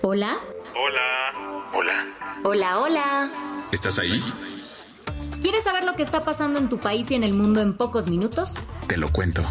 Hola. 0.00 0.38
Hola. 0.76 1.70
Hola. 1.74 2.06
Hola, 2.44 2.78
hola. 2.78 3.30
¿Estás 3.72 3.98
ahí? 3.98 4.22
¿Quieres 5.42 5.64
saber 5.64 5.82
lo 5.82 5.94
que 5.94 6.04
está 6.04 6.24
pasando 6.24 6.60
en 6.60 6.68
tu 6.68 6.78
país 6.78 7.10
y 7.10 7.16
en 7.16 7.24
el 7.24 7.32
mundo 7.32 7.60
en 7.60 7.76
pocos 7.76 8.06
minutos? 8.08 8.54
Te 8.86 8.96
lo 8.96 9.10
cuento. 9.12 9.42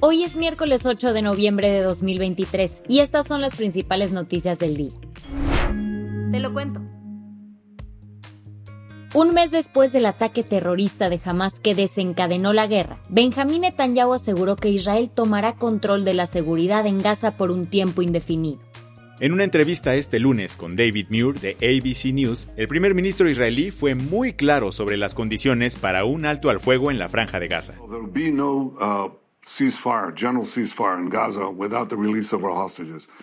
Hoy 0.00 0.24
es 0.24 0.36
miércoles 0.36 0.84
8 0.84 1.14
de 1.14 1.22
noviembre 1.22 1.70
de 1.70 1.82
2023 1.82 2.82
y 2.86 3.00
estas 3.00 3.26
son 3.26 3.40
las 3.40 3.56
principales 3.56 4.12
noticias 4.12 4.58
del 4.58 4.76
día. 4.76 4.92
Te 6.30 6.38
lo 6.38 6.52
cuento. 6.52 6.80
Un 9.14 9.32
mes 9.32 9.50
después 9.50 9.90
del 9.94 10.04
ataque 10.04 10.42
terrorista 10.42 11.08
de 11.08 11.18
Hamas 11.24 11.60
que 11.60 11.74
desencadenó 11.74 12.52
la 12.52 12.66
guerra, 12.66 12.98
Benjamín 13.08 13.62
Netanyahu 13.62 14.12
aseguró 14.12 14.54
que 14.54 14.68
Israel 14.68 15.10
tomará 15.10 15.54
control 15.54 16.04
de 16.04 16.12
la 16.12 16.26
seguridad 16.26 16.86
en 16.86 16.98
Gaza 16.98 17.38
por 17.38 17.50
un 17.50 17.64
tiempo 17.64 18.02
indefinido. 18.02 18.60
En 19.18 19.32
una 19.32 19.44
entrevista 19.44 19.94
este 19.94 20.18
lunes 20.20 20.58
con 20.58 20.76
David 20.76 21.06
Muir 21.08 21.40
de 21.40 21.52
ABC 21.54 22.12
News, 22.12 22.48
el 22.56 22.68
primer 22.68 22.94
ministro 22.94 23.30
israelí 23.30 23.70
fue 23.70 23.94
muy 23.94 24.34
claro 24.34 24.72
sobre 24.72 24.98
las 24.98 25.14
condiciones 25.14 25.78
para 25.78 26.04
un 26.04 26.26
alto 26.26 26.50
al 26.50 26.60
fuego 26.60 26.90
en 26.90 26.98
la 26.98 27.08
franja 27.08 27.40
de 27.40 27.48
Gaza. 27.48 27.74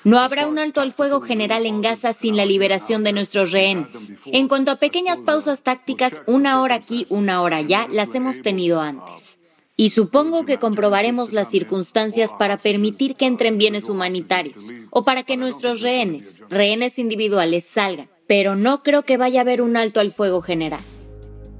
No 0.04 0.20
habrá 0.20 0.48
un 0.48 0.60
alto 0.60 0.82
al 0.82 0.92
fuego 0.92 1.22
general 1.22 1.66
en 1.66 1.82
Gaza 1.82 2.14
sin 2.14 2.36
la 2.36 2.46
liberación 2.46 3.04
de 3.04 3.14
nuestros 3.14 3.52
rehenes. 3.52 4.14
En 4.26 4.48
cuanto 4.48 4.72
a 4.72 4.78
pequeñas 4.78 5.22
pausas 5.22 5.62
tácticas, 5.62 6.20
una 6.26 6.62
hora 6.62 6.76
aquí, 6.76 7.06
una 7.10 7.42
hora 7.42 7.58
allá, 7.58 7.88
las 7.92 8.14
hemos 8.16 8.42
tenido 8.42 8.82
antes. 8.82 9.38
Y 9.78 9.90
supongo 9.90 10.46
que 10.46 10.58
comprobaremos 10.58 11.34
las 11.34 11.50
circunstancias 11.50 12.32
para 12.34 12.58
permitir 12.58 13.16
que 13.16 13.26
entren 13.26 13.58
bienes 13.58 13.86
humanitarios 13.86 14.64
o 14.90 15.04
para 15.04 15.24
que 15.24 15.36
nuestros 15.36 15.82
rehenes, 15.82 16.40
rehenes 16.50 16.98
individuales, 16.98 17.66
salgan. 17.66 18.10
Pero 18.28 18.56
no 18.56 18.84
creo 18.84 19.04
que 19.04 19.18
vaya 19.18 19.42
a 19.42 19.44
haber 19.44 19.62
un 19.62 19.78
alto 19.78 20.00
al 20.00 20.12
fuego 20.12 20.42
general. 20.42 20.82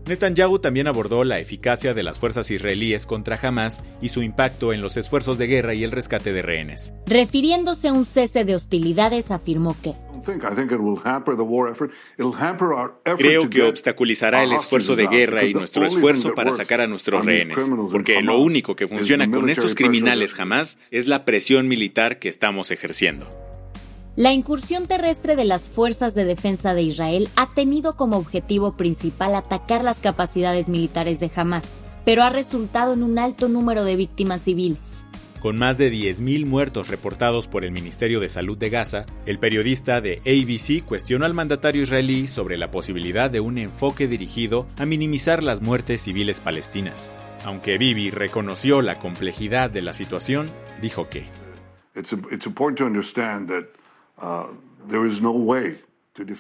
Netanyahu 0.08 0.60
también 0.60 0.88
abordó 0.88 1.24
la 1.24 1.40
eficacia 1.40 1.94
de 1.94 2.04
las 2.04 2.20
fuerzas 2.20 2.52
israelíes 2.52 3.08
contra 3.08 3.40
Hamas 3.42 3.84
y 4.02 4.10
su 4.10 4.22
impacto 4.22 4.72
en 4.72 4.82
los 4.82 4.98
esfuerzos 4.98 5.38
de 5.38 5.48
guerra 5.48 5.74
y 5.74 5.84
el 5.84 5.92
rescate 5.92 6.32
de 6.32 6.44
rehenes. 6.44 6.94
Refiriéndose 7.08 7.88
a 7.88 7.94
un 7.94 8.06
cese 8.06 8.46
de 8.46 8.56
hostilidades, 8.56 9.32
afirmó 9.32 9.76
que 9.82 9.94
Creo 13.18 13.50
que 13.50 13.64
obstaculizará 13.64 14.44
el 14.44 14.54
esfuerzo 14.54 14.96
de 14.96 15.08
guerra 15.08 15.44
y 15.44 15.54
nuestro 15.54 15.86
esfuerzo 15.86 16.34
para 16.34 16.54
sacar 16.54 16.82
a 16.82 16.88
nuestros 16.88 17.24
rehenes, 17.24 17.58
porque 17.92 18.22
lo 18.22 18.40
único 18.40 18.76
que 18.76 18.88
funciona 18.88 19.30
con 19.30 19.50
estos 19.50 19.76
criminales 19.76 20.34
jamás 20.34 20.78
es 20.92 21.08
la 21.08 21.26
presión 21.26 21.68
militar 21.68 22.20
que 22.20 22.30
estamos 22.30 22.72
ejerciendo. 22.72 23.28
La 24.18 24.32
incursión 24.32 24.88
terrestre 24.88 25.36
de 25.36 25.44
las 25.44 25.68
Fuerzas 25.68 26.16
de 26.16 26.24
Defensa 26.24 26.74
de 26.74 26.84
Israel 26.84 27.28
ha 27.36 27.48
tenido 27.48 27.98
como 27.98 28.16
objetivo 28.16 28.78
principal 28.78 29.36
atacar 29.36 29.84
las 29.84 30.00
capacidades 30.00 30.70
militares 30.70 31.20
de 31.20 31.30
Hamas, 31.36 31.84
pero 32.06 32.24
ha 32.24 32.30
resultado 32.30 32.94
en 32.94 33.04
un 33.04 33.20
alto 33.20 33.50
número 33.50 33.84
de 33.84 33.98
víctimas 33.98 34.44
civiles. 34.44 35.06
Con 35.42 35.58
más 35.58 35.78
de 35.78 35.92
10.000 35.92 36.46
muertos 36.46 36.88
reportados 36.88 37.50
por 37.50 37.66
el 37.66 37.72
Ministerio 37.72 38.22
de 38.22 38.30
Salud 38.30 38.58
de 38.58 38.70
Gaza, 38.70 39.06
el 39.26 39.38
periodista 39.38 40.00
de 40.00 40.22
ABC 40.26 40.86
cuestionó 40.86 41.26
al 41.26 41.34
mandatario 41.34 41.84
israelí 41.84 42.30
sobre 42.30 42.58
la 42.58 42.72
posibilidad 42.72 43.30
de 43.30 43.42
un 43.42 43.58
enfoque 43.58 44.08
dirigido 44.08 44.66
a 44.78 44.86
minimizar 44.86 45.44
las 45.44 45.62
muertes 45.62 46.04
civiles 46.04 46.40
palestinas. 46.40 47.12
Aunque 47.44 47.78
Bibi 47.78 48.12
reconoció 48.12 48.82
la 48.82 48.98
complejidad 48.98 49.70
de 49.70 49.82
la 49.82 49.92
situación, 49.92 50.50
dijo 50.82 51.10
que 51.10 51.28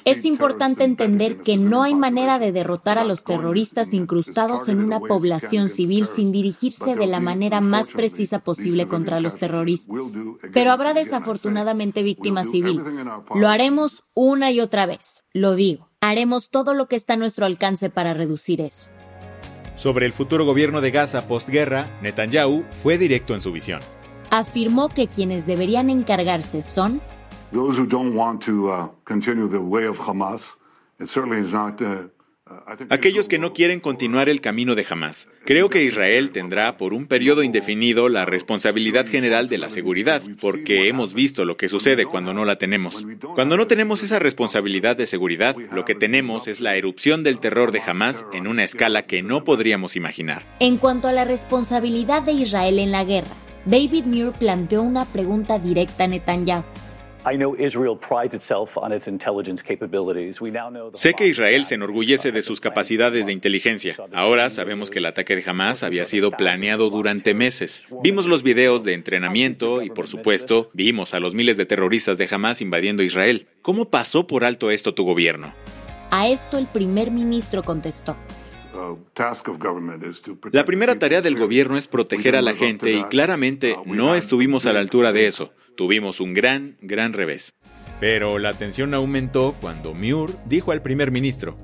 es 0.06 0.24
importante 0.24 0.86
entender 0.86 1.38
que 1.40 1.58
no 1.58 1.84
hay 1.84 1.96
manera 1.96 2.40
de 2.40 2.54
derrotar 2.54 2.98
a 2.98 3.04
los 3.04 3.24
terroristas 3.24 3.94
incrustados 3.94 4.70
en 4.70 4.80
una 4.80 5.02
población 5.02 5.68
civil 5.68 6.08
sin 6.08 6.32
dirigirse 6.32 6.96
de 6.96 7.08
la 7.08 7.20
manera 7.20 7.60
más 7.60 7.92
precisa 7.92 8.40
posible 8.40 8.88
contra 8.88 9.20
los 9.20 9.38
terroristas. 9.38 10.14
Pero 10.54 10.72
habrá 10.72 10.94
desafortunadamente 10.94 12.04
víctimas 12.04 12.50
civiles. 12.52 13.06
Lo 13.36 13.50
haremos 13.50 14.04
una 14.14 14.52
y 14.52 14.62
otra 14.62 14.86
vez, 14.86 15.26
lo 15.34 15.56
digo. 15.56 15.90
Haremos 16.00 16.50
todo 16.50 16.74
lo 16.74 16.88
que 16.88 16.96
está 16.96 17.14
a 17.14 17.18
nuestro 17.18 17.46
alcance 17.46 17.90
para 17.90 18.14
reducir 18.14 18.62
eso. 18.62 18.90
Sobre 19.76 20.06
el 20.06 20.14
futuro 20.14 20.46
gobierno 20.46 20.80
de 20.80 20.92
Gaza 20.92 21.28
postguerra, 21.28 21.90
Netanyahu 22.02 22.64
fue 22.72 22.98
directo 22.98 23.36
en 23.36 23.42
su 23.42 23.52
visión. 23.52 23.82
Afirmó 24.32 24.88
que 24.88 25.08
quienes 25.08 25.46
deberían 25.46 25.90
encargarse 25.90 26.62
son 26.62 27.02
Aquellos 32.90 33.28
que 33.28 33.40
no 33.40 33.54
quieren 33.54 33.80
continuar 33.80 34.30
el 34.30 34.40
camino 34.40 34.76
de 34.76 34.86
Hamas. 34.88 35.28
Creo 35.46 35.70
que 35.72 35.84
Israel 35.84 36.30
tendrá 36.30 36.78
por 36.78 36.94
un 36.94 37.08
periodo 37.08 37.42
indefinido 37.42 38.08
la 38.08 38.26
responsabilidad 38.26 39.08
general 39.08 39.50
de 39.50 39.58
la 39.58 39.72
seguridad, 39.72 40.22
porque 40.40 40.88
hemos 40.88 41.16
visto 41.16 41.44
lo 41.44 41.58
que 41.58 41.70
sucede 41.70 42.06
cuando 42.06 42.36
no 42.36 42.46
la 42.46 42.58
tenemos. 42.58 43.08
Cuando 43.34 43.58
no 43.58 43.66
tenemos 43.66 44.04
esa 44.04 44.20
responsabilidad 44.20 44.96
de 44.96 45.08
seguridad, 45.08 45.56
lo 45.72 45.86
que 45.86 45.96
tenemos 45.96 46.48
es 46.48 46.62
la 46.62 46.76
erupción 46.76 47.24
del 47.24 47.40
terror 47.40 47.72
de 47.72 47.82
Hamas 47.82 48.26
en 48.32 48.46
una 48.46 48.64
escala 48.64 49.08
que 49.08 49.24
no 49.24 49.44
podríamos 49.44 49.96
imaginar. 49.96 50.44
En 50.60 50.78
cuanto 50.78 51.08
a 51.08 51.14
la 51.14 51.26
responsabilidad 51.26 52.22
de 52.22 52.34
Israel 52.34 52.78
en 52.78 52.92
la 52.92 53.06
guerra, 53.06 53.34
David 53.66 54.06
Muir 54.06 54.32
planteó 54.34 54.84
una 54.84 55.06
pregunta 55.06 55.58
directa 55.58 56.04
a 56.04 56.08
Netanyahu. 56.08 56.64
Sé 60.94 61.14
que 61.16 61.28
Israel 61.28 61.66
se 61.66 61.76
enorgullece 61.76 62.32
de 62.32 62.42
sus 62.44 62.62
capacidades 62.62 63.26
de 63.26 63.34
inteligencia. 63.34 63.98
Ahora 64.14 64.50
sabemos 64.52 64.92
que 64.92 65.00
el 65.00 65.08
ataque 65.08 65.36
de 65.36 65.44
Hamas 65.50 65.82
había 65.82 66.06
sido 66.06 66.30
planeado 66.32 66.92
durante 66.92 67.34
meses. 67.34 67.84
Vimos 68.04 68.28
los 68.28 68.44
videos 68.44 68.84
de 68.84 68.94
entrenamiento 68.94 69.82
y, 69.82 69.90
por 69.90 70.08
supuesto, 70.08 70.70
vimos 70.74 71.16
a 71.16 71.20
los 71.20 71.34
miles 71.34 71.58
de 71.58 71.66
terroristas 71.66 72.20
de 72.20 72.28
Hamas 72.30 72.62
invadiendo 72.62 73.02
Israel. 73.02 73.48
¿Cómo 73.64 73.90
pasó 73.90 74.28
por 74.28 74.44
alto 74.44 74.70
esto 74.70 74.94
tu 74.94 75.04
gobierno? 75.04 75.54
A 76.12 76.28
esto 76.28 76.60
el 76.60 76.68
primer 76.68 77.10
ministro 77.10 77.64
contestó. 77.64 78.16
La 80.52 80.66
primera 80.66 81.00
tarea 81.00 81.22
del 81.22 81.38
gobierno 81.38 81.78
es 81.78 81.88
proteger 81.88 82.36
a 82.36 82.42
la 82.42 82.56
gente 82.56 82.92
y 82.92 83.04
claramente 83.06 83.76
no 83.86 84.16
estuvimos 84.16 84.66
a 84.66 84.74
la 84.74 84.80
altura 84.80 85.12
de 85.12 85.28
eso. 85.28 85.52
Tuvimos 85.76 86.20
un 86.20 86.34
gran, 86.34 86.78
gran 86.82 87.14
revés. 87.14 87.54
Pero 88.00 88.40
la 88.40 88.54
tensión 88.54 88.94
aumentó 88.94 89.56
cuando 89.62 89.94
Muir 89.94 90.36
dijo 90.46 90.72
al 90.72 90.82
primer 90.82 91.12
ministro, 91.12 91.58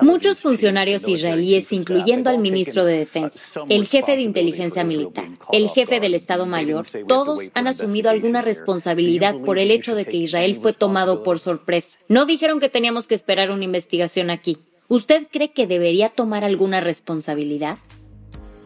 Muchos 0.00 0.40
funcionarios 0.40 1.06
israelíes, 1.06 1.72
incluyendo 1.72 2.30
al 2.30 2.38
ministro 2.38 2.84
de 2.84 2.98
Defensa, 2.98 3.42
el 3.68 3.86
jefe 3.86 4.16
de 4.16 4.22
inteligencia 4.22 4.84
militar, 4.84 5.28
el 5.52 5.68
jefe 5.68 6.00
del 6.00 6.14
Estado 6.14 6.46
Mayor, 6.46 6.86
todos 7.06 7.40
han 7.54 7.66
asumido 7.66 8.10
alguna 8.10 8.42
responsabilidad 8.42 9.34
por 9.44 9.58
el 9.58 9.70
hecho 9.70 9.94
de 9.94 10.04
que 10.04 10.16
Israel 10.16 10.56
fue 10.56 10.72
tomado 10.72 11.22
por 11.22 11.38
sorpresa. 11.38 11.98
No 12.08 12.26
dijeron 12.26 12.60
que 12.60 12.68
teníamos 12.68 13.06
que 13.06 13.14
esperar 13.14 13.50
una 13.50 13.64
investigación 13.64 14.30
aquí. 14.30 14.58
¿Usted 14.88 15.28
cree 15.30 15.52
que 15.52 15.66
debería 15.66 16.08
tomar 16.08 16.42
alguna 16.42 16.80
responsabilidad? 16.80 17.78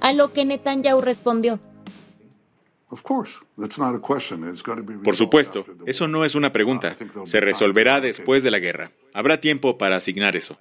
A 0.00 0.12
lo 0.12 0.32
que 0.32 0.44
Netanyahu 0.44 1.00
respondió, 1.00 1.60
por 5.02 5.16
supuesto, 5.16 5.64
eso 5.86 6.08
no 6.08 6.24
es 6.24 6.34
una 6.34 6.52
pregunta. 6.52 6.96
Se 7.24 7.40
resolverá 7.40 8.00
después 8.00 8.42
de 8.42 8.50
la 8.50 8.58
guerra. 8.58 8.92
Habrá 9.12 9.40
tiempo 9.40 9.78
para 9.78 9.96
asignar 9.96 10.36
eso. 10.36 10.58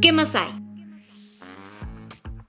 ¿Qué 0.00 0.12
más 0.12 0.34
hay? 0.34 0.63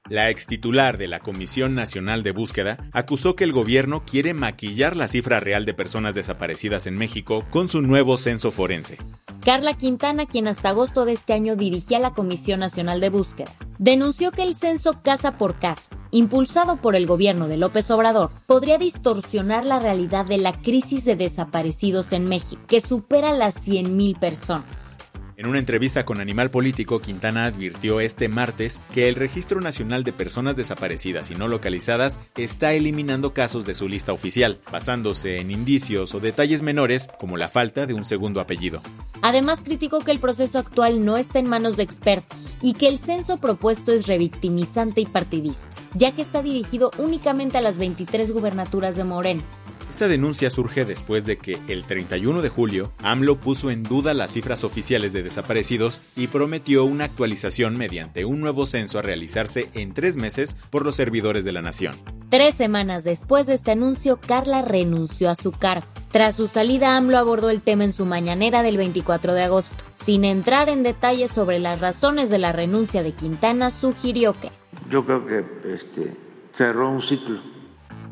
La 0.07 0.29
ex 0.29 0.45
titular 0.45 0.99
de 0.99 1.07
la 1.07 1.19
Comisión 1.19 1.73
Nacional 1.73 2.21
de 2.21 2.29
Búsqueda 2.29 2.77
acusó 2.91 3.35
que 3.35 3.43
el 3.43 3.51
gobierno 3.51 4.05
quiere 4.05 4.35
maquillar 4.35 4.95
la 4.95 5.07
cifra 5.07 5.39
real 5.39 5.65
de 5.65 5.73
personas 5.73 6.13
desaparecidas 6.13 6.85
en 6.85 6.95
México 6.95 7.43
con 7.49 7.69
su 7.69 7.81
nuevo 7.81 8.15
censo 8.15 8.51
forense. 8.51 8.99
Carla 9.43 9.73
Quintana, 9.73 10.27
quien 10.27 10.47
hasta 10.47 10.69
agosto 10.69 11.05
de 11.05 11.13
este 11.13 11.33
año 11.33 11.55
dirigía 11.55 11.97
la 11.97 12.13
Comisión 12.13 12.59
Nacional 12.59 13.01
de 13.01 13.09
Búsqueda, 13.09 13.51
denunció 13.79 14.29
que 14.31 14.43
el 14.43 14.53
censo 14.53 15.01
casa 15.01 15.39
por 15.39 15.57
casa, 15.57 15.89
impulsado 16.11 16.77
por 16.77 16.95
el 16.95 17.07
gobierno 17.07 17.47
de 17.47 17.57
López 17.57 17.89
Obrador, 17.89 18.29
podría 18.45 18.77
distorsionar 18.77 19.65
la 19.65 19.79
realidad 19.79 20.27
de 20.27 20.37
la 20.37 20.61
crisis 20.61 21.03
de 21.05 21.15
desaparecidos 21.15 22.11
en 22.11 22.25
México, 22.25 22.61
que 22.67 22.79
supera 22.79 23.33
las 23.33 23.55
100.000 23.65 24.19
personas. 24.19 24.99
En 25.37 25.47
una 25.47 25.59
entrevista 25.59 26.05
con 26.05 26.21
Animal 26.21 26.49
Político, 26.49 27.01
Quintana 27.01 27.45
advirtió 27.45 27.99
este 27.99 28.29
martes 28.29 28.79
que 28.93 29.09
el 29.09 29.15
Registro 29.15 29.59
Nacional 29.59 30.05
de 30.05 30.13
Personas 30.13 30.55
Desaparecidas 30.55 31.29
y 31.29 31.35
No 31.35 31.49
Localizadas 31.49 32.21
está 32.37 32.71
eliminando 32.71 33.33
casos 33.33 33.65
de 33.65 33.75
su 33.75 33.89
lista 33.89 34.13
oficial, 34.13 34.61
basándose 34.71 35.41
en 35.41 35.51
indicios 35.51 36.15
o 36.15 36.21
detalles 36.21 36.61
menores 36.61 37.09
como 37.19 37.35
la 37.35 37.49
falta 37.49 37.85
de 37.85 37.93
un 37.93 38.05
segundo 38.05 38.39
apellido. 38.39 38.81
Además, 39.21 39.61
criticó 39.61 39.99
que 39.99 40.11
el 40.11 40.19
proceso 40.19 40.57
actual 40.57 41.03
no 41.03 41.17
está 41.17 41.39
en 41.39 41.49
manos 41.49 41.75
de 41.75 41.83
expertos 41.83 42.39
y 42.61 42.73
que 42.73 42.87
el 42.87 42.99
censo 42.99 43.35
propuesto 43.35 43.91
es 43.91 44.07
revictimizante 44.07 45.01
y 45.01 45.05
partidista, 45.05 45.67
ya 45.95 46.13
que 46.13 46.21
está 46.21 46.43
dirigido 46.43 46.91
únicamente 46.97 47.57
a 47.57 47.61
las 47.61 47.77
23 47.77 48.31
gubernaturas 48.31 48.95
de 48.95 49.03
Morena 49.03 49.43
esta 49.89 50.07
denuncia 50.07 50.49
surge 50.49 50.85
después 50.85 51.25
de 51.25 51.37
que 51.37 51.57
el 51.67 51.83
31 51.83 52.41
de 52.41 52.49
julio 52.49 52.91
AMLO 53.01 53.37
puso 53.37 53.71
en 53.71 53.83
duda 53.83 54.13
las 54.13 54.33
cifras 54.33 54.63
oficiales 54.63 55.13
de 55.13 55.23
desaparecidos 55.23 56.11
y 56.15 56.27
prometió 56.27 56.83
una 56.83 57.05
actualización 57.05 57.77
mediante 57.77 58.25
un 58.25 58.41
nuevo 58.41 58.65
censo 58.65 58.99
a 58.99 59.01
realizarse 59.01 59.69
en 59.73 59.93
tres 59.93 60.17
meses 60.17 60.55
por 60.69 60.83
los 60.83 60.95
servidores 60.95 61.43
de 61.45 61.51
la 61.51 61.61
nación. 61.61 61.95
Tres 62.29 62.55
semanas 62.55 63.03
después 63.03 63.45
de 63.45 63.53
este 63.53 63.71
anuncio, 63.71 64.19
Carla 64.19 64.61
renunció 64.61 65.29
a 65.29 65.35
su 65.35 65.51
cargo. 65.51 65.85
Tras 66.11 66.35
su 66.35 66.47
salida, 66.47 66.97
AMLO 66.97 67.17
abordó 67.17 67.49
el 67.49 67.61
tema 67.61 67.83
en 67.83 67.91
su 67.91 68.05
mañanera 68.05 68.63
del 68.63 68.77
24 68.77 69.33
de 69.33 69.43
agosto. 69.43 69.75
Sin 69.95 70.25
entrar 70.25 70.69
en 70.69 70.83
detalles 70.83 71.31
sobre 71.31 71.59
las 71.59 71.79
razones 71.79 72.29
de 72.29 72.37
la 72.37 72.51
renuncia 72.51 73.03
de 73.03 73.13
Quintana, 73.13 73.71
sugirió 73.71 74.33
que... 74.33 74.51
Yo 74.89 75.05
creo 75.05 75.25
que 75.25 75.39
este, 75.73 76.15
cerró 76.57 76.89
un 76.89 77.01
ciclo 77.01 77.54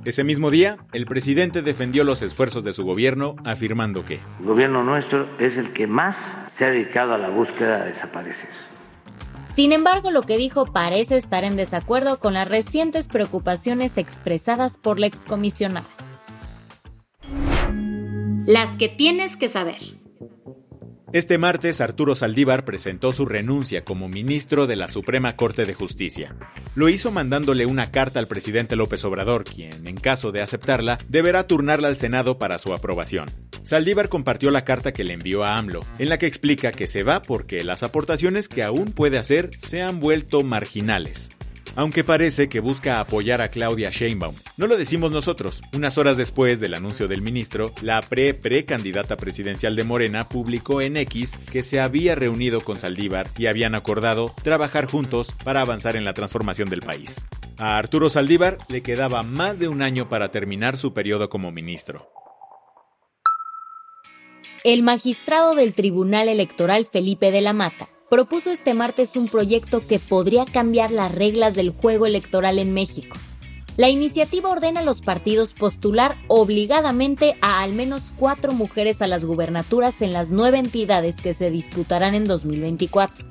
ese 0.10 0.24
mismo 0.24 0.52
día, 0.52 0.78
el 0.92 1.06
presidente 1.06 1.62
defendió 1.62 2.04
los 2.04 2.22
esfuerzos 2.22 2.64
de 2.64 2.74
su 2.74 2.84
gobierno, 2.84 3.36
afirmando 3.46 4.06
que 4.06 4.20
el 4.40 4.46
gobierno 4.46 4.84
nuestro 4.84 5.28
es 5.40 5.58
el 5.58 5.74
que 5.74 5.88
más 5.88 6.18
se 6.58 6.66
ha 6.66 6.70
dedicado 6.70 7.14
a 7.14 7.18
la 7.18 7.30
búsqueda 7.30 7.80
de 7.80 7.92
desaparecidos. 7.92 8.56
Sin 9.48 9.72
embargo, 9.72 10.10
lo 10.10 10.24
que 10.24 10.38
dijo 10.38 10.66
parece 10.66 11.16
estar 11.16 11.44
en 11.44 11.56
desacuerdo 11.56 12.20
con 12.20 12.34
las 12.34 12.48
recientes 12.48 13.08
preocupaciones 13.08 13.98
expresadas 13.98 14.78
por 14.78 15.00
la 15.00 15.06
excomisionada. 15.06 15.88
Las 18.48 18.76
que 18.76 18.90
tienes 18.90 19.38
que 19.38 19.48
saber. 19.48 20.03
Este 21.14 21.38
martes 21.38 21.80
Arturo 21.80 22.16
Saldívar 22.16 22.66
presentó 22.66 23.14
su 23.14 23.28
renuncia 23.28 23.86
como 23.86 24.10
ministro 24.10 24.66
de 24.66 24.76
la 24.76 24.88
Suprema 24.88 25.36
Corte 25.36 25.68
de 25.68 25.76
Justicia. 25.76 26.36
Lo 26.74 26.90
hizo 26.90 27.12
mandándole 27.12 27.68
una 27.68 27.92
carta 27.92 28.18
al 28.18 28.26
presidente 28.26 28.76
López 28.76 29.06
Obrador, 29.06 29.44
quien, 29.44 29.86
en 29.86 29.96
caso 29.96 30.32
de 30.32 30.42
aceptarla, 30.42 30.98
deberá 31.10 31.46
turnarla 31.46 31.90
al 31.90 31.98
Senado 31.98 32.40
para 32.40 32.58
su 32.58 32.74
aprobación. 32.74 33.30
Saldívar 33.62 34.10
compartió 34.10 34.50
la 34.50 34.66
carta 34.66 34.92
que 34.92 35.04
le 35.04 35.14
envió 35.14 35.44
a 35.44 35.60
AMLO, 35.60 35.86
en 36.00 36.10
la 36.10 36.18
que 36.18 36.26
explica 36.26 36.72
que 36.72 36.88
se 36.88 37.04
va 37.04 37.22
porque 37.22 37.64
las 37.64 37.84
aportaciones 37.84 38.50
que 38.50 38.64
aún 38.64 38.92
puede 38.92 39.20
hacer 39.20 39.52
se 39.56 39.84
han 39.84 40.00
vuelto 40.00 40.42
marginales 40.42 41.30
aunque 41.76 42.04
parece 42.04 42.50
que 42.50 42.60
busca 42.60 43.00
apoyar 43.00 43.42
a 43.42 43.50
Claudia 43.50 43.90
Sheinbaum. 43.90 44.36
No 44.58 44.68
lo 44.68 44.78
decimos 44.78 45.12
nosotros. 45.12 45.62
Unas 45.74 45.98
horas 45.98 46.18
después 46.18 46.60
del 46.60 46.74
anuncio 46.74 47.08
del 47.08 47.22
ministro, 47.22 47.72
la 47.82 48.02
pre-pre-candidata 48.02 49.18
presidencial 49.18 49.76
de 49.76 49.84
Morena 49.84 50.30
publicó 50.30 50.82
en 50.82 50.98
X 50.98 51.38
que 51.52 51.64
se 51.64 51.80
había 51.80 52.16
reunido 52.16 52.62
con 52.62 52.80
Saldívar 52.80 53.30
y 53.38 53.48
habían 53.48 53.76
acordado 53.76 54.34
trabajar 54.44 54.86
juntos 54.86 55.34
para 55.44 55.62
avanzar 55.62 55.96
en 55.96 56.06
la 56.06 56.14
transformación 56.14 56.70
del 56.70 56.82
país. 56.82 57.22
A 57.58 57.78
Arturo 57.78 58.10
Saldívar 58.10 58.58
le 58.68 58.82
quedaba 58.82 59.24
más 59.24 59.60
de 59.60 59.68
un 59.68 59.82
año 59.82 60.10
para 60.10 60.32
terminar 60.32 60.78
su 60.78 60.94
periodo 60.94 61.30
como 61.30 61.52
ministro. 61.52 62.10
El 64.64 64.82
magistrado 64.82 65.56
del 65.56 65.74
Tribunal 65.74 66.30
Electoral 66.30 66.86
Felipe 66.86 67.32
de 67.32 67.42
la 67.42 67.54
Mata 67.54 67.90
propuso 68.10 68.52
este 68.52 68.74
martes 68.74 69.16
un 69.16 69.28
proyecto 69.28 69.86
que 69.86 70.00
podría 70.00 70.46
cambiar 70.46 70.92
las 70.92 71.14
reglas 71.14 71.56
del 71.56 71.72
juego 71.72 72.06
electoral 72.06 72.60
en 72.60 72.74
México. 72.74 73.16
La 73.76 73.90
iniciativa 73.90 74.50
ordena 74.50 74.82
a 74.82 74.84
los 74.84 75.02
partidos 75.02 75.56
postular 75.56 76.16
obligadamente 76.28 77.36
a 77.42 77.62
al 77.62 77.74
menos 77.74 78.14
cuatro 78.16 78.54
mujeres 78.54 79.02
a 79.02 79.08
las 79.08 79.26
gubernaturas 79.26 80.04
en 80.04 80.14
las 80.14 80.30
nueve 80.30 80.60
entidades 80.60 81.16
que 81.20 81.34
se 81.34 81.50
disputarán 81.50 82.14
en 82.14 82.26
2024. 82.26 83.26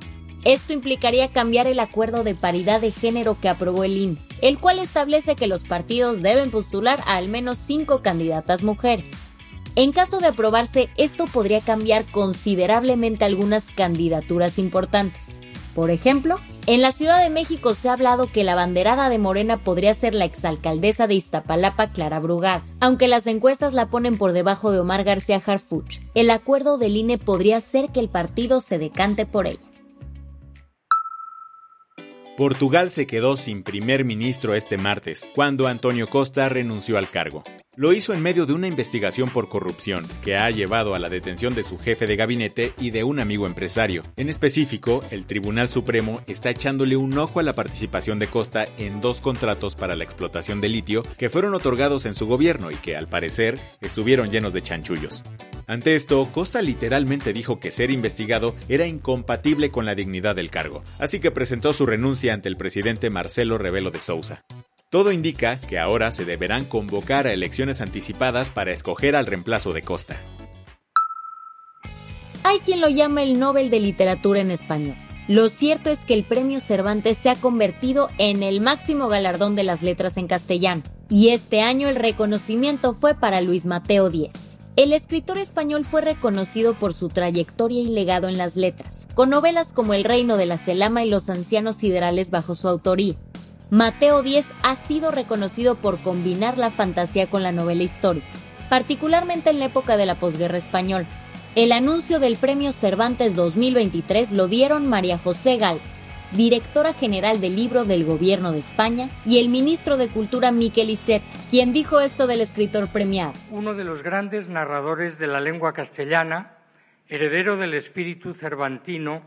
Esto 0.44 0.72
implicaría 0.72 1.30
cambiar 1.30 1.68
el 1.68 1.78
acuerdo 1.78 2.24
de 2.24 2.34
paridad 2.34 2.80
de 2.80 2.90
género 2.90 3.36
que 3.40 3.48
aprobó 3.48 3.84
el 3.84 3.96
INE, 3.96 4.16
el 4.40 4.58
cual 4.58 4.80
establece 4.80 5.36
que 5.36 5.46
los 5.46 5.62
partidos 5.62 6.22
deben 6.22 6.50
postular 6.50 7.00
a 7.06 7.14
al 7.14 7.28
menos 7.28 7.58
cinco 7.58 8.02
candidatas 8.02 8.64
mujeres. 8.64 9.28
En 9.74 9.92
caso 9.92 10.20
de 10.20 10.26
aprobarse, 10.26 10.90
esto 10.98 11.24
podría 11.24 11.60
cambiar 11.62 12.04
considerablemente 12.04 13.24
algunas 13.24 13.70
candidaturas 13.70 14.58
importantes. 14.58 15.40
Por 15.74 15.90
ejemplo, 15.90 16.38
en 16.66 16.82
la 16.82 16.92
Ciudad 16.92 17.22
de 17.22 17.30
México 17.30 17.74
se 17.74 17.88
ha 17.88 17.94
hablado 17.94 18.30
que 18.30 18.44
la 18.44 18.54
banderada 18.54 19.08
de 19.08 19.16
Morena 19.16 19.56
podría 19.56 19.94
ser 19.94 20.14
la 20.14 20.26
exalcaldesa 20.26 21.06
de 21.06 21.14
Iztapalapa, 21.14 21.90
Clara 21.92 22.20
Brugada. 22.20 22.62
Aunque 22.80 23.08
las 23.08 23.26
encuestas 23.26 23.72
la 23.72 23.88
ponen 23.88 24.18
por 24.18 24.32
debajo 24.32 24.72
de 24.72 24.80
Omar 24.80 25.04
García 25.04 25.42
Harfuch, 25.44 26.00
el 26.14 26.30
acuerdo 26.30 26.76
del 26.76 26.96
INE 26.96 27.16
podría 27.16 27.58
ser 27.62 27.88
que 27.88 28.00
el 28.00 28.10
partido 28.10 28.60
se 28.60 28.78
decante 28.78 29.24
por 29.24 29.46
ella. 29.46 29.60
Portugal 32.36 32.90
se 32.90 33.06
quedó 33.06 33.36
sin 33.36 33.62
primer 33.62 34.04
ministro 34.04 34.54
este 34.54 34.76
martes, 34.76 35.26
cuando 35.34 35.66
Antonio 35.66 36.08
Costa 36.08 36.48
renunció 36.48 36.98
al 36.98 37.10
cargo. 37.10 37.42
Lo 37.74 37.94
hizo 37.94 38.12
en 38.12 38.20
medio 38.20 38.44
de 38.44 38.52
una 38.52 38.68
investigación 38.68 39.30
por 39.30 39.48
corrupción 39.48 40.06
que 40.22 40.36
ha 40.36 40.50
llevado 40.50 40.94
a 40.94 40.98
la 40.98 41.08
detención 41.08 41.54
de 41.54 41.62
su 41.62 41.78
jefe 41.78 42.06
de 42.06 42.16
gabinete 42.16 42.74
y 42.78 42.90
de 42.90 43.02
un 43.02 43.18
amigo 43.18 43.46
empresario. 43.46 44.02
En 44.16 44.28
específico, 44.28 45.02
el 45.10 45.24
Tribunal 45.24 45.70
Supremo 45.70 46.20
está 46.26 46.50
echándole 46.50 46.98
un 46.98 47.16
ojo 47.16 47.40
a 47.40 47.42
la 47.42 47.54
participación 47.54 48.18
de 48.18 48.26
Costa 48.26 48.66
en 48.76 49.00
dos 49.00 49.22
contratos 49.22 49.74
para 49.74 49.96
la 49.96 50.04
explotación 50.04 50.60
de 50.60 50.68
litio 50.68 51.02
que 51.16 51.30
fueron 51.30 51.54
otorgados 51.54 52.04
en 52.04 52.14
su 52.14 52.26
gobierno 52.26 52.70
y 52.70 52.74
que, 52.74 52.94
al 52.94 53.08
parecer, 53.08 53.58
estuvieron 53.80 54.30
llenos 54.30 54.52
de 54.52 54.60
chanchullos. 54.60 55.24
Ante 55.66 55.94
esto, 55.94 56.28
Costa 56.30 56.60
literalmente 56.60 57.32
dijo 57.32 57.58
que 57.58 57.70
ser 57.70 57.90
investigado 57.90 58.54
era 58.68 58.86
incompatible 58.86 59.70
con 59.70 59.86
la 59.86 59.94
dignidad 59.94 60.36
del 60.36 60.50
cargo, 60.50 60.82
así 60.98 61.20
que 61.20 61.30
presentó 61.30 61.72
su 61.72 61.86
renuncia 61.86 62.34
ante 62.34 62.50
el 62.50 62.58
presidente 62.58 63.08
Marcelo 63.08 63.56
Rebelo 63.56 63.90
de 63.90 64.00
Sousa. 64.00 64.44
Todo 64.92 65.10
indica 65.10 65.58
que 65.58 65.78
ahora 65.78 66.12
se 66.12 66.26
deberán 66.26 66.66
convocar 66.66 67.26
a 67.26 67.32
elecciones 67.32 67.80
anticipadas 67.80 68.50
para 68.50 68.72
escoger 68.72 69.16
al 69.16 69.24
reemplazo 69.24 69.72
de 69.72 69.80
Costa. 69.80 70.20
Hay 72.44 72.58
quien 72.58 72.82
lo 72.82 72.90
llama 72.90 73.22
el 73.22 73.38
Nobel 73.38 73.70
de 73.70 73.80
Literatura 73.80 74.40
en 74.40 74.50
español. 74.50 74.94
Lo 75.28 75.48
cierto 75.48 75.88
es 75.88 76.00
que 76.00 76.12
el 76.12 76.24
premio 76.24 76.60
Cervantes 76.60 77.16
se 77.16 77.30
ha 77.30 77.36
convertido 77.36 78.08
en 78.18 78.42
el 78.42 78.60
máximo 78.60 79.08
galardón 79.08 79.56
de 79.56 79.64
las 79.64 79.80
letras 79.80 80.18
en 80.18 80.26
castellano, 80.26 80.82
y 81.08 81.30
este 81.30 81.62
año 81.62 81.88
el 81.88 81.96
reconocimiento 81.96 82.92
fue 82.92 83.14
para 83.14 83.40
Luis 83.40 83.64
Mateo 83.64 84.10
Díez. 84.10 84.58
El 84.76 84.92
escritor 84.92 85.38
español 85.38 85.86
fue 85.86 86.02
reconocido 86.02 86.78
por 86.78 86.92
su 86.92 87.08
trayectoria 87.08 87.80
y 87.80 87.86
legado 87.86 88.28
en 88.28 88.36
las 88.36 88.56
letras, 88.56 89.08
con 89.14 89.30
novelas 89.30 89.72
como 89.72 89.94
El 89.94 90.04
reino 90.04 90.36
de 90.36 90.44
la 90.44 90.58
celama 90.58 91.02
y 91.02 91.08
Los 91.08 91.30
ancianos 91.30 91.76
siderales 91.76 92.30
bajo 92.30 92.54
su 92.56 92.68
autoría, 92.68 93.16
Mateo 93.72 94.22
Díez 94.22 94.52
ha 94.62 94.76
sido 94.76 95.10
reconocido 95.10 95.76
por 95.76 95.98
combinar 96.02 96.58
la 96.58 96.68
fantasía 96.68 97.30
con 97.30 97.42
la 97.42 97.52
novela 97.52 97.82
histórica, 97.82 98.26
particularmente 98.68 99.48
en 99.48 99.60
la 99.60 99.64
época 99.64 99.96
de 99.96 100.04
la 100.04 100.16
posguerra 100.16 100.58
española. 100.58 101.08
El 101.54 101.72
anuncio 101.72 102.20
del 102.20 102.36
Premio 102.36 102.74
Cervantes 102.74 103.34
2023 103.34 104.32
lo 104.32 104.46
dieron 104.46 104.90
María 104.90 105.16
José 105.16 105.56
Gálvez, 105.56 106.12
directora 106.32 106.92
general 106.92 107.40
del 107.40 107.56
libro 107.56 107.84
del 107.84 108.04
Gobierno 108.04 108.52
de 108.52 108.58
España, 108.58 109.08
y 109.24 109.38
el 109.38 109.48
ministro 109.48 109.96
de 109.96 110.08
Cultura 110.08 110.52
Miquel 110.52 110.90
Icet, 110.90 111.22
quien 111.48 111.72
dijo 111.72 111.98
esto 111.98 112.26
del 112.26 112.42
escritor 112.42 112.92
premiado. 112.92 113.32
Uno 113.50 113.72
de 113.72 113.86
los 113.86 114.02
grandes 114.02 114.50
narradores 114.50 115.18
de 115.18 115.28
la 115.28 115.40
lengua 115.40 115.72
castellana, 115.72 116.58
heredero 117.08 117.56
del 117.56 117.72
espíritu 117.72 118.34
cervantino, 118.34 119.22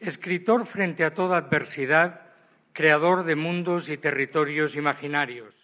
escritor 0.00 0.66
frente 0.66 1.02
a 1.02 1.14
toda 1.14 1.38
adversidad, 1.38 2.29
creador 2.72 3.24
de 3.24 3.36
mundos 3.36 3.88
y 3.88 3.96
territorios 3.96 4.74
imaginarios. 4.74 5.54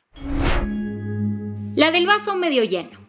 La 1.75 1.91
del 1.91 2.07
vaso 2.07 2.37
medio 2.37 2.65
lleno. 2.65 3.07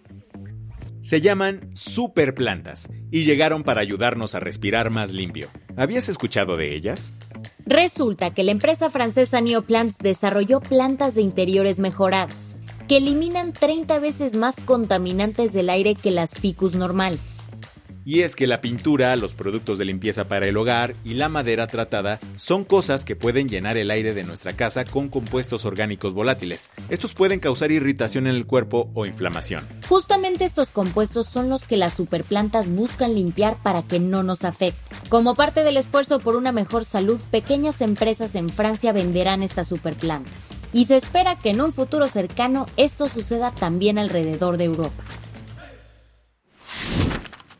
Se 1.01 1.21
llaman 1.21 1.69
superplantas 1.73 2.89
y 3.11 3.23
llegaron 3.23 3.63
para 3.63 3.79
ayudarnos 3.79 4.35
a 4.35 4.41
respirar 4.41 4.89
más 4.89 5.13
limpio. 5.13 5.47
¿Habías 5.77 6.09
escuchado 6.09 6.57
de 6.57 6.75
ellas? 6.75 7.13
Resulta 7.65 8.33
que 8.33 8.43
la 8.43 8.51
empresa 8.51 8.89
francesa 8.89 9.39
Neoplants 9.39 9.97
desarrolló 9.99 10.59
plantas 10.59 11.15
de 11.15 11.21
interiores 11.21 11.79
mejoradas 11.79 12.57
que 12.87 12.97
eliminan 12.97 13.53
30 13.53 13.99
veces 13.99 14.35
más 14.35 14.59
contaminantes 14.61 15.53
del 15.53 15.69
aire 15.69 15.93
que 15.93 16.11
las 16.11 16.39
ficus 16.39 16.73
normales. 16.75 17.49
Y 18.07 18.21
es 18.21 18.37
que 18.37 18.47
la 18.47 18.61
pintura, 18.61 19.13
los 19.17 19.33
productos 19.33 19.77
de 19.77 19.83
limpieza 19.83 20.29
para 20.29 20.47
el 20.47 20.55
hogar 20.55 20.95
y 21.03 21.15
la 21.15 21.27
madera 21.27 21.67
tratada 21.67 22.21
son 22.37 22.63
cosas 22.63 23.03
que 23.03 23.17
pueden 23.17 23.49
llenar 23.49 23.75
el 23.75 23.91
aire 23.91 24.13
de 24.13 24.23
nuestra 24.23 24.55
casa 24.55 24.85
con 24.85 25.09
compuestos 25.09 25.65
orgánicos 25.65 26.13
volátiles. 26.13 26.69
Estos 26.87 27.13
pueden 27.13 27.41
causar 27.41 27.69
irritación 27.69 28.25
en 28.25 28.35
el 28.35 28.45
cuerpo 28.45 28.89
o 28.93 29.05
inflamación. 29.05 29.67
Justamente 29.89 30.45
estos 30.45 30.69
compuestos 30.69 31.27
son 31.27 31.49
los 31.49 31.65
que 31.65 31.75
las 31.75 31.95
superplantas 31.95 32.69
buscan 32.69 33.13
limpiar 33.13 33.57
para 33.61 33.83
que 33.83 33.99
no 33.99 34.23
nos 34.23 34.45
afecten. 34.45 34.99
Como 35.09 35.35
parte 35.35 35.65
del 35.65 35.75
esfuerzo 35.75 36.19
por 36.19 36.37
una 36.37 36.53
mejor 36.53 36.85
salud, 36.85 37.19
pequeñas 37.29 37.81
empresas 37.81 38.35
en 38.35 38.49
Francia 38.49 38.93
venderán 38.93 39.43
estas 39.43 39.67
superplantas. 39.67 40.47
Y 40.71 40.85
se 40.85 40.95
espera 40.95 41.37
que 41.37 41.49
en 41.49 41.59
un 41.59 41.73
futuro 41.73 42.07
cercano 42.07 42.67
esto 42.77 43.09
suceda 43.09 43.51
también 43.51 43.97
alrededor 43.97 44.55
de 44.55 44.63
Europa. 44.63 45.03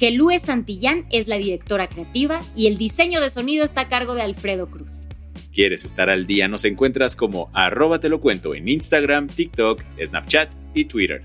Gelúe 0.00 0.38
Santillán 0.40 1.04
es 1.10 1.28
la 1.28 1.36
directora 1.36 1.86
creativa 1.86 2.38
y 2.56 2.68
el 2.68 2.78
diseño 2.78 3.20
de 3.20 3.28
sonido 3.28 3.66
está 3.66 3.82
a 3.82 3.88
cargo 3.90 4.14
de 4.14 4.22
Alfredo 4.22 4.66
Cruz. 4.70 5.02
¿Quieres 5.52 5.84
estar 5.84 6.08
al 6.08 6.26
día? 6.26 6.48
Nos 6.48 6.64
encuentras 6.64 7.16
como 7.16 7.50
arroba 7.52 8.00
te 8.00 8.08
lo 8.08 8.18
cuento 8.22 8.54
en 8.54 8.66
Instagram, 8.66 9.26
TikTok, 9.26 9.82
Snapchat 10.02 10.50
y 10.72 10.86
Twitter. 10.86 11.22